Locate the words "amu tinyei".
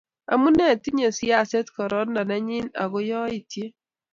0.33-1.15